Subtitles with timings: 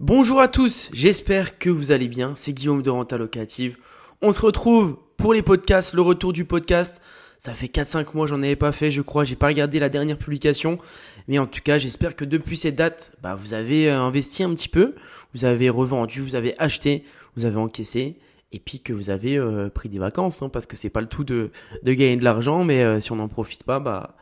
[0.00, 3.76] Bonjour à tous, j'espère que vous allez bien, c'est Guillaume de Renta Locative.
[4.22, 7.02] On se retrouve pour les podcasts, le retour du podcast.
[7.36, 10.16] Ça fait 4-5 mois, j'en avais pas fait, je crois, j'ai pas regardé la dernière
[10.16, 10.78] publication.
[11.26, 14.54] Mais en tout cas, j'espère que depuis cette date, bah, vous avez euh, investi un
[14.54, 14.94] petit peu,
[15.34, 17.02] vous avez revendu, vous avez acheté,
[17.34, 18.18] vous avez encaissé.
[18.52, 21.08] Et puis que vous avez euh, pris des vacances, hein, parce que c'est pas le
[21.08, 21.50] tout de,
[21.82, 24.14] de gagner de l'argent, mais euh, si on n'en profite pas, bah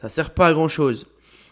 [0.00, 1.06] ça sert pas à grand chose.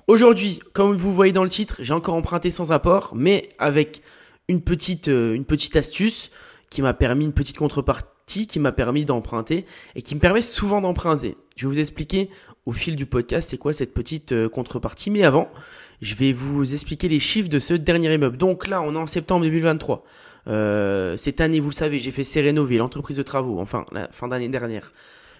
[0.09, 4.02] Aujourd'hui, comme vous voyez dans le titre, j'ai encore emprunté sans apport, mais avec
[4.46, 6.30] une petite, euh, une petite astuce
[6.70, 10.80] qui m'a permis, une petite contrepartie qui m'a permis d'emprunter et qui me permet souvent
[10.80, 11.37] d'emprunter.
[11.56, 12.30] Je vais vous expliquer
[12.66, 15.48] au fil du podcast c'est quoi cette petite euh, contrepartie, mais avant,
[16.01, 18.37] je vais vous expliquer les chiffres de ce dernier immeuble.
[18.37, 20.04] Donc là, on est en septembre 2023.
[20.46, 24.29] Euh, cette année, vous le savez, j'ai fait Cérénové, l'entreprise de travaux, enfin la fin
[24.29, 24.93] d'année dernière.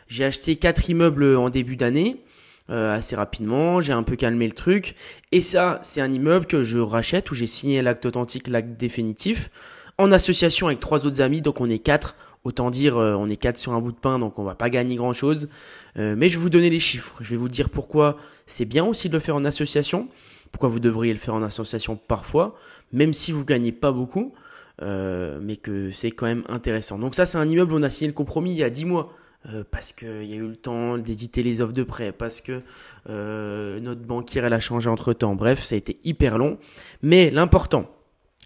[0.09, 2.25] J'ai acheté quatre immeubles en début d'année.
[2.69, 4.97] Euh, assez rapidement, j'ai un peu calmé le truc.
[5.33, 9.51] Et ça, c'est un immeuble que je rachète où j'ai signé l'acte authentique, l'acte définitif,
[9.99, 12.17] en association avec trois autres amis, donc on est quatre.
[12.45, 14.71] Autant dire, euh, on est quatre sur un bout de pain, donc on va pas
[14.71, 15.49] gagner grand chose.
[15.97, 17.19] Euh, mais je vais vous donner les chiffres.
[17.21, 20.09] Je vais vous dire pourquoi c'est bien aussi de le faire en association.
[20.53, 22.57] Pourquoi vous devriez le faire en association parfois,
[22.93, 24.33] même si vous gagnez pas beaucoup,
[24.81, 26.99] mais que c'est quand même intéressant.
[27.01, 28.85] Donc ça, c'est un immeuble où on a signé le compromis il y a 10
[28.85, 29.13] mois.
[29.49, 32.63] Euh, parce qu'il y a eu le temps d'éditer les offres de prêt, parce que
[33.09, 35.37] euh, notre banquière elle a changé entre temps.
[35.37, 36.59] Bref, ça a été hyper long.
[37.03, 37.89] Mais l'important,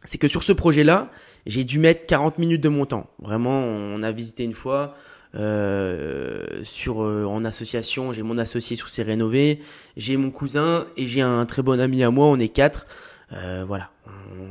[0.05, 1.11] c'est que sur ce projet-là,
[1.47, 3.09] j'ai dû mettre 40 minutes de mon temps.
[3.19, 4.95] Vraiment, on a visité une fois.
[5.37, 9.61] Euh, sur en association, j'ai mon associé sur ces rénovés,
[9.97, 12.87] j'ai mon cousin et j'ai un très bon ami à moi, on est quatre.
[13.31, 13.91] Voilà,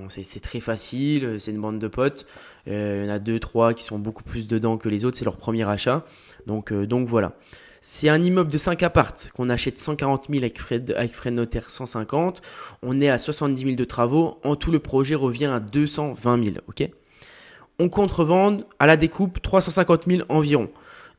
[0.09, 2.25] c'est très facile, c'est une bande de potes.
[2.67, 5.17] Euh, il y en a deux, trois qui sont beaucoup plus dedans que les autres,
[5.17, 6.05] c'est leur premier achat.
[6.45, 7.33] Donc, euh, donc voilà.
[7.81, 12.41] C'est un immeuble de 5 appartes qu'on achète 140 000 avec frais, notaire 150.
[12.83, 14.37] On est à 70 000 de travaux.
[14.43, 16.57] En tout, le projet revient à 220 000.
[16.67, 16.89] Ok?
[17.79, 20.69] On compte revendre à la découpe 350 000 environ.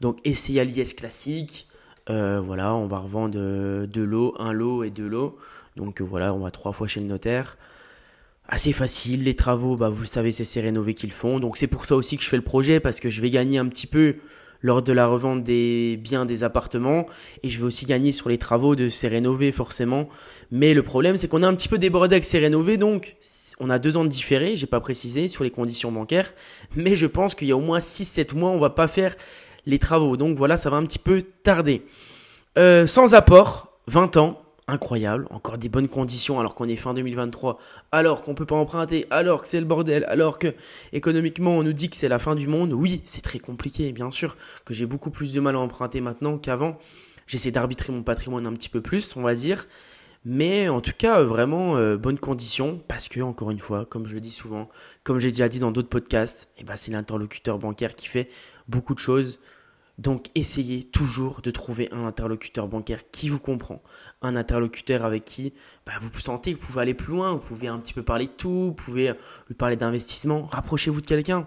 [0.02, 1.66] Donc, essai à l'IS classique.
[2.10, 5.38] Euh, voilà, on va revendre deux lots, un lot et deux lots.
[5.80, 7.56] Donc voilà, on va trois fois chez le notaire
[8.48, 9.24] assez facile.
[9.24, 11.40] Les travaux, bah, vous le savez, c'est ces rénovés qu'ils font.
[11.40, 13.58] Donc c'est pour ça aussi que je fais le projet, parce que je vais gagner
[13.58, 14.16] un petit peu
[14.62, 17.06] lors de la revente des biens des appartements
[17.42, 20.08] et je vais aussi gagner sur les travaux de ces rénovés forcément.
[20.50, 23.16] Mais le problème c'est qu'on a un petit peu débordé avec ces rénovés donc
[23.58, 26.34] on a deux ans de différé, j'ai pas précisé sur les conditions bancaires,
[26.76, 29.16] mais je pense qu'il y a au moins 6-7 mois on va pas faire
[29.66, 30.16] les travaux.
[30.16, 31.82] Donc voilà, ça va un petit peu tarder.
[32.58, 37.58] Euh, sans apport, 20 ans, incroyable, encore des bonnes conditions alors qu'on est fin 2023,
[37.92, 40.54] alors qu'on peut pas emprunter, alors que c'est le bordel, alors que
[40.92, 42.72] économiquement on nous dit que c'est la fin du monde.
[42.72, 46.38] Oui, c'est très compliqué, bien sûr, que j'ai beaucoup plus de mal à emprunter maintenant
[46.38, 46.78] qu'avant.
[47.26, 49.66] J'essaie d'arbitrer mon patrimoine un petit peu plus, on va dire.
[50.24, 54.14] Mais en tout cas, vraiment euh, bonnes conditions parce que encore une fois, comme je
[54.14, 54.68] le dis souvent,
[55.02, 58.28] comme j'ai déjà dit dans d'autres podcasts, eh ben, c'est l'interlocuteur bancaire qui fait
[58.68, 59.38] beaucoup de choses
[60.00, 63.82] donc essayez toujours de trouver un interlocuteur bancaire qui vous comprend,
[64.22, 65.52] un interlocuteur avec qui
[65.84, 68.26] bah, vous sentez que vous pouvez aller plus loin, vous pouvez un petit peu parler
[68.26, 69.12] de tout, vous pouvez
[69.48, 71.46] lui parler d'investissement, rapprochez-vous de quelqu'un,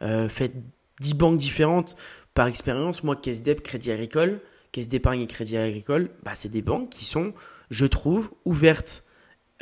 [0.00, 0.54] euh, faites
[1.00, 1.94] 10 banques différentes.
[2.32, 4.40] Par expérience, moi, Caisse d'EP, Crédit Agricole,
[4.72, 7.34] Caisse d'épargne et Crédit Agricole, bah, c'est des banques qui sont,
[7.70, 9.04] je trouve, ouvertes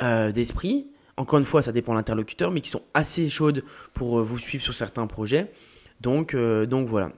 [0.01, 0.91] euh, d'esprit.
[1.17, 4.39] Encore une fois, ça dépend de l'interlocuteur, mais qui sont assez chaudes pour euh, vous
[4.39, 5.51] suivre sur certains projets.
[5.99, 7.11] Donc, donc voilà.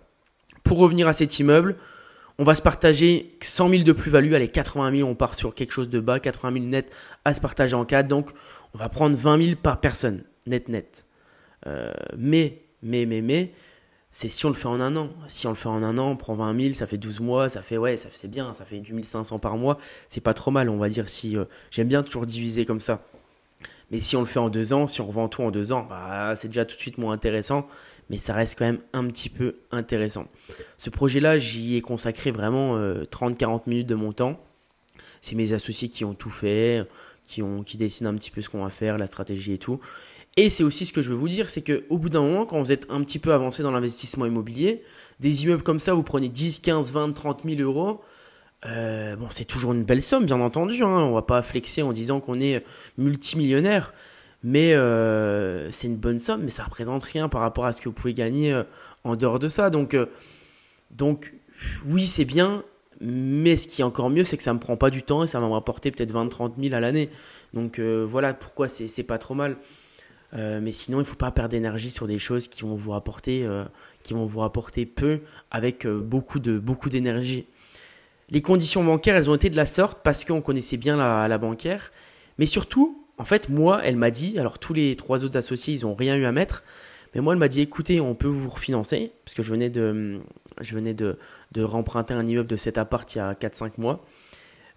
[0.64, 1.76] Pour revenir à cet immeuble,
[2.38, 4.34] on va se partager 100 000 de plus-value.
[4.34, 6.20] Allez, 80 000, on part sur quelque chose de bas.
[6.20, 6.92] 80 000 net
[7.26, 8.08] à se partager en 4.
[8.08, 8.32] Donc,
[8.74, 11.06] on va prendre 20 000 par personne, net, net.
[11.68, 13.54] Euh, mais, mais, mais, mais,
[14.12, 15.10] c'est si on le fait en un an.
[15.28, 17.48] Si on le fait en un an, on prend 20 000, ça fait 12 mois,
[17.48, 19.78] ça fait, ouais, ça c'est bien, ça fait du 1500 par mois.
[20.08, 21.10] C'est pas trop mal, on va dire.
[21.10, 23.04] Si euh, J'aime bien toujours diviser comme ça.
[23.92, 25.86] Mais si on le fait en deux ans, si on revend tout en deux ans,
[25.88, 27.68] bah, c'est déjà tout de suite moins intéressant,
[28.10, 30.26] mais ça reste quand même un petit peu intéressant.
[30.78, 34.40] Ce projet-là, j'y ai consacré vraiment 30-40 euh, minutes de mon temps.
[35.20, 36.88] C'est mes associés qui ont tout fait,
[37.26, 39.80] qui, ont, qui dessinent un petit peu ce qu'on va faire, la stratégie et tout.
[40.38, 42.60] Et c'est aussi ce que je veux vous dire, c'est qu'au bout d'un moment, quand
[42.62, 44.84] vous êtes un petit peu avancé dans l'investissement immobilier,
[45.20, 48.02] des immeubles comme ça, vous prenez 10, 15, 20, 30 000 euros,
[48.66, 50.84] euh, bon, c'est toujours une belle somme, bien entendu.
[50.84, 50.88] Hein.
[50.88, 52.64] On va pas flexer en disant qu'on est
[52.98, 53.94] multimillionnaire,
[54.44, 57.90] mais euh, c'est une bonne somme, mais ça représente rien par rapport à ce que
[57.90, 58.64] vous pouvez gagner euh,
[59.04, 59.70] en dehors de ça.
[59.70, 59.98] Donc,
[60.92, 61.34] donc
[61.88, 62.64] oui, c'est bien,
[63.00, 65.28] mais ce qui est encore mieux, c'est que ça me prend pas du temps et
[65.28, 67.10] ça va me rapporter peut-être 20-30 000 à l'année.
[67.54, 69.58] Donc voilà pourquoi c'est pas trop mal.
[70.34, 73.48] mais sinon, il faut pas perdre d'énergie sur des choses qui vont vous rapporter,
[74.04, 77.48] qui vont vous rapporter peu avec beaucoup de beaucoup d'énergie.
[78.32, 81.92] Les conditions bancaires, elles ont été de la sorte parce qu'on connaissait bien la, banquière.
[82.38, 85.86] Mais surtout, en fait, moi, elle m'a dit, alors tous les trois autres associés, ils
[85.86, 86.64] n'ont rien eu à mettre,
[87.14, 90.22] mais moi, elle m'a dit, écoutez, on peut vous refinancer, parce que je venais de,
[90.62, 91.20] je venais de,
[91.52, 94.06] de remprunter un immeuble de cet appart il y a 4-5 mois.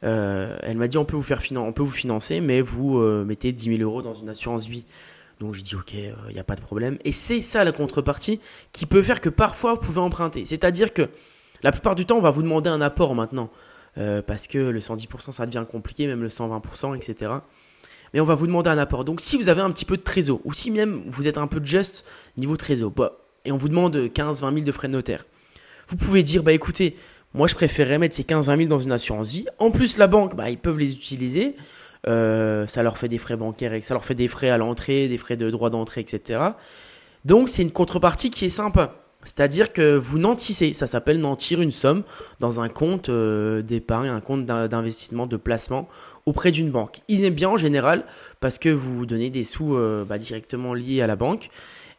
[0.03, 3.25] Euh, elle m'a dit, on peut vous, faire on peut vous financer, mais vous euh,
[3.25, 4.85] mettez 10 000 euros dans une assurance vie.
[5.39, 6.99] Donc je dis, ok, il n'y a pas de problème.
[7.05, 8.41] Et c'est ça la contrepartie
[8.73, 10.45] qui peut faire que parfois vous pouvez emprunter.
[10.45, 11.09] C'est-à-dire que
[11.65, 13.51] la plupart du temps, on va vous demander un apport maintenant.
[14.27, 17.41] parce que le 110% ça devient compliqué, même le 120%, etc
[18.15, 19.05] mais on va vous demander un apport.
[19.05, 21.49] Donc si vous avez un petit peu de trésor, ou si même vous êtes un
[21.49, 22.07] peu juste
[22.39, 25.27] niveau trésor, bah, et on vous demande 15-20 000 de frais de notaire,
[25.89, 26.97] vous pouvez dire, bah écoutez,
[27.35, 29.47] moi je préférerais mettre ces 15-20 000 dans une assurance vie.
[29.59, 31.57] En plus, la banque, bah, ils peuvent les utiliser.
[32.07, 35.19] Euh, ça leur fait des frais bancaires, ça leur fait des frais à l'entrée, des
[35.19, 36.41] frais de droit d'entrée, etc.
[37.25, 39.04] Donc c'est une contrepartie qui est sympa.
[39.25, 42.05] C'est-à-dire que vous nantissez, ça s'appelle nantir une somme
[42.39, 45.89] dans un compte euh, d'épargne, un compte d'investissement, de placement
[46.27, 47.01] auprès d'une banque.
[47.09, 48.05] Ils aiment bien en général
[48.41, 51.51] parce que vous donnez des sous euh, bah, directement liés à la banque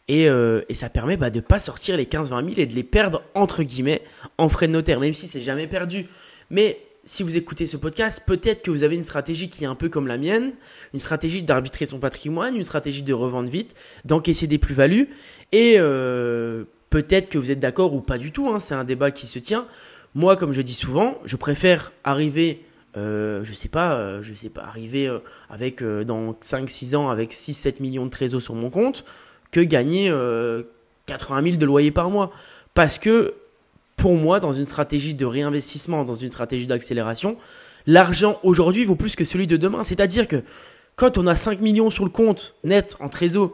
[0.07, 2.83] et, euh, ça permet bah, de ne pas sortir les 15-20 000 et de les
[2.83, 4.01] perdre entre guillemets
[4.38, 6.07] en frais de notaire, même si c'est jamais perdu.
[6.51, 9.75] Mais si vous écoutez ce podcast, peut-être que vous avez une stratégie qui est un
[9.75, 10.54] peu comme la mienne,
[10.94, 13.75] une stratégie d'arbitrer son patrimoine, une stratégie de revendre vite,
[14.06, 15.10] d'encaisser des plus-values,
[15.51, 15.78] et
[16.95, 19.38] peut-être que vous êtes d'accord ou pas du tout, hein, c'est un débat qui se
[19.38, 19.68] tient.
[20.13, 22.63] Moi, comme je dis souvent, je préfère arriver
[22.95, 25.19] euh, je sais pas, euh, je sais pas, arriver euh,
[25.50, 29.03] avec dans 5-6 ans avec 6-7 millions de trésors sur mon compte
[29.51, 30.09] que gagner
[31.07, 32.31] 80 000 de loyer par mois.
[32.74, 33.33] Parce que
[33.97, 37.36] pour moi, dans une stratégie de réinvestissement, dans une stratégie d'accélération,
[37.88, 39.83] l'argent aujourd'hui vaut plus que celui de demain.
[39.83, 40.44] C'est-à-dire que
[40.95, 43.51] quand on a 5 millions sur le compte net en trésor,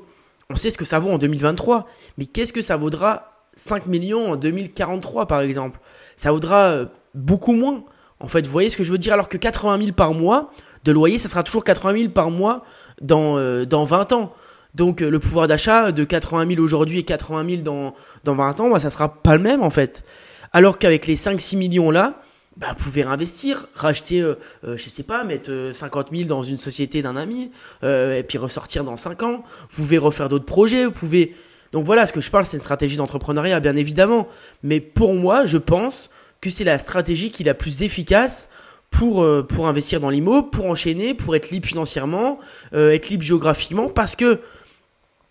[0.51, 1.87] on sait ce que ça vaut en 2023.
[2.17, 3.30] Mais qu'est-ce que ça vaudra
[3.61, 5.79] 5 millions en 2043 par exemple
[6.15, 7.83] Ça vaudra beaucoup moins.
[8.19, 9.13] En fait, vous voyez ce que je veux dire?
[9.13, 10.51] Alors que 80 000 par mois
[10.83, 12.63] de loyer, ça sera toujours 80 000 par mois
[13.01, 14.33] dans, euh, dans 20 ans.
[14.75, 17.93] Donc euh, le pouvoir d'achat de 80 000 aujourd'hui et 80 000 dans,
[18.23, 20.05] dans 20 ans, bah, ça sera pas le même en fait.
[20.53, 22.21] Alors qu'avec les 5-6 millions là,
[22.57, 26.57] bah, vous pouvez réinvestir, racheter, euh, euh je sais pas, mettre 50 000 dans une
[26.57, 27.51] société d'un ami,
[27.83, 29.43] et puis ressortir dans 5 ans.
[29.71, 31.35] Vous pouvez refaire d'autres projets, vous pouvez...
[31.71, 34.27] Donc voilà, ce que je parle, c'est une stratégie d'entrepreneuriat, bien évidemment.
[34.63, 36.09] Mais pour moi, je pense
[36.41, 38.49] que c'est la stratégie qui est la plus efficace
[38.89, 42.39] pour, euh, investir dans l'IMO, pour enchaîner, pour être libre financièrement,
[42.73, 44.41] euh, être libre géographiquement, parce que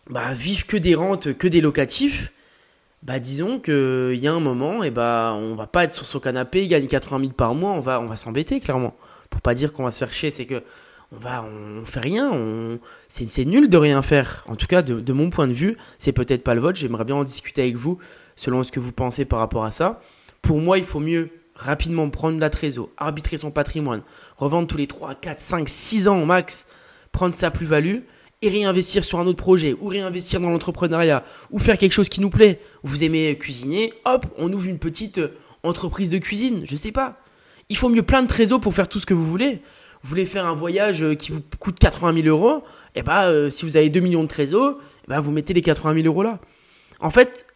[0.09, 2.33] bah, vivre que des rentes, que des locatifs,
[3.03, 6.07] bah disons qu'il y a un moment, et eh bah on va pas être sur
[6.07, 8.95] son canapé, gagner 80 000 par mois, on va, on va s'embêter clairement.
[9.31, 10.63] Pour pas dire qu'on va se faire chier, c'est que
[11.13, 12.79] on va, on fait rien, on,
[13.09, 14.45] c'est, nul de rien faire.
[14.47, 16.77] En tout cas, de, mon point de vue, c'est peut-être pas le vote.
[16.77, 17.99] J'aimerais bien en discuter avec vous
[18.37, 20.01] selon ce que vous pensez par rapport à ça.
[20.41, 24.03] Pour moi, il faut mieux rapidement prendre la trésor, arbitrer son patrimoine,
[24.37, 26.67] revendre tous les 3, 4, 5, 6 ans au max,
[27.13, 27.99] prendre sa plus-value
[28.43, 32.21] et réinvestir sur un autre projet ou réinvestir dans l'entrepreneuriat ou faire quelque chose qui
[32.21, 32.61] nous plaît.
[32.83, 37.19] Vous aimez cuisiner, hop, on ouvre une petite euh, entreprise de cuisine, je sais pas.
[37.69, 39.61] Il faut mieux plein de trésors pour faire tout ce que vous voulez.
[40.03, 42.65] Vous voulez faire un voyage euh, qui vous coûte 80 000 euros,
[42.95, 45.53] et eh bah euh, si vous avez 2 millions de trésors, eh bah, vous mettez
[45.53, 46.39] les 80 000 euros là.
[47.01, 47.47] En fait,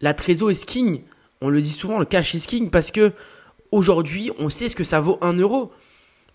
[0.00, 1.02] la trésor est king
[1.44, 3.12] on le dit souvent, le cash is king, parce que
[3.70, 5.72] aujourd'hui, on sait ce que ça vaut 1 euro.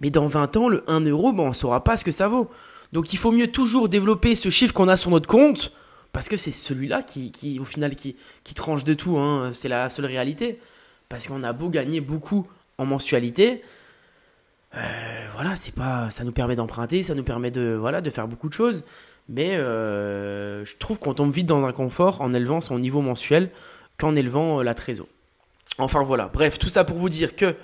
[0.01, 2.27] Mais dans 20 ans, le 1 euro, bon, on ne saura pas ce que ça
[2.27, 2.47] vaut.
[2.93, 5.73] Donc il faut mieux toujours développer ce chiffre qu'on a sur notre compte,
[6.11, 9.17] parce que c'est celui-là qui, au final, qui, qui tranche de tout.
[9.17, 9.49] Hein.
[9.53, 10.59] C'est la seule réalité.
[11.07, 12.45] Parce qu'on a beau gagner beaucoup
[12.77, 13.63] en mensualité,
[14.75, 18.27] euh, voilà, c'est pas, ça nous permet d'emprunter, ça nous permet de, voilà, de faire
[18.27, 18.83] beaucoup de choses.
[19.27, 23.51] Mais euh, je trouve qu'on tombe vite dans un confort en élevant son niveau mensuel
[23.97, 25.07] qu'en élevant euh, la trésor.
[25.77, 27.55] Enfin voilà, bref, tout ça pour vous dire que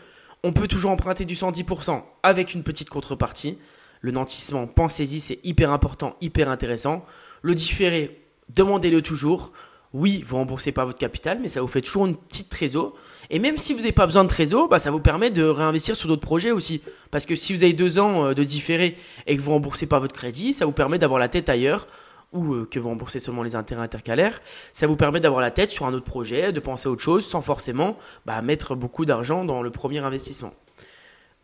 [0.44, 3.58] on peut toujours emprunter du 110% avec une petite contrepartie.
[4.02, 7.04] Le nantissement, pensez-y, c'est hyper important, hyper intéressant.
[7.42, 9.54] Le différé, demandez-le toujours.
[9.96, 12.94] Oui, vous remboursez pas votre capital, mais ça vous fait toujours une petite trésor.
[13.30, 15.96] Et même si vous n'avez pas besoin de trésor, bah, ça vous permet de réinvestir
[15.96, 16.82] sur d'autres projets aussi.
[17.12, 20.00] Parce que si vous avez deux ans euh, de différé et que vous remboursez pas
[20.00, 21.88] votre crédit, ça vous permet d'avoir la tête ailleurs
[22.34, 24.42] ou euh, que vous remboursez seulement les intérêts intercalaires,
[24.74, 27.26] ça vous permet d'avoir la tête sur un autre projet, de penser à autre chose
[27.26, 30.54] sans forcément bah, mettre beaucoup d'argent dans le premier investissement.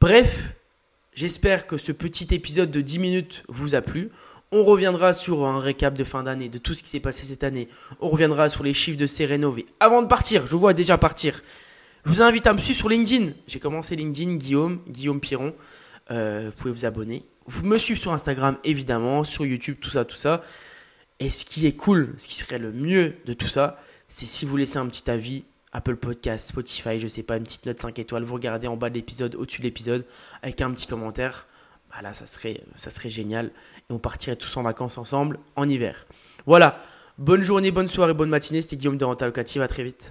[0.02, 0.56] Bref,
[1.14, 4.12] j'espère que ce petit épisode de 10 minutes vous a plu.
[4.54, 7.46] On reviendra sur un récap de fin d'année, de tout ce qui s'est passé cette
[7.46, 7.70] année.
[8.02, 9.66] On reviendra sur les chiffres de C-Rénové.
[9.80, 11.42] Avant de partir, je vois déjà partir.
[12.04, 13.32] Je vous invite à me suivre sur LinkedIn.
[13.48, 15.56] J'ai commencé LinkedIn, Guillaume, Guillaume Piron.
[16.12, 17.24] Euh, vous pouvez vous abonner.
[17.46, 20.42] Vous me suivez sur Instagram, évidemment, sur YouTube, tout ça, tout ça.
[21.22, 23.80] Et ce qui est cool, ce qui serait le mieux de tout ça,
[24.10, 27.66] c'est si vous laissez un petit avis, Apple Podcast, Spotify, je sais pas, une petite
[27.66, 30.06] note 5 étoiles, vous regardez en bas de l'épisode, au-dessus de l'épisode,
[30.42, 31.48] avec un petit commentaire.
[31.92, 33.48] Bah là, ça serait, ça serait génial.
[33.90, 36.08] Et on partirait tous en vacances ensemble en hiver.
[36.46, 36.82] Voilà.
[37.18, 38.62] Bonne journée, bonne soirée, bonne matinée.
[38.62, 39.62] C'était Guillaume de Rental Locative.
[39.62, 40.10] À très vite.